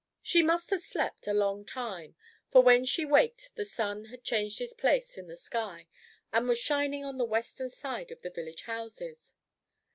]She 0.33 0.41
must 0.41 0.71
have 0.71 0.79
slept 0.81 1.27
a 1.27 1.31
long 1.33 1.63
time, 1.63 2.15
for 2.49 2.63
when 2.63 2.85
she 2.85 3.05
waked 3.05 3.51
the 3.53 3.63
sun 3.63 4.05
had 4.05 4.23
changed 4.23 4.57
his 4.57 4.73
place 4.73 5.15
in 5.15 5.27
the 5.27 5.37
sky, 5.37 5.89
and 6.33 6.47
was 6.47 6.57
shining 6.57 7.05
on 7.05 7.19
the 7.19 7.23
western 7.23 7.69
side 7.69 8.09
of 8.09 8.23
the 8.23 8.31
village 8.31 8.63
houses. 8.63 9.35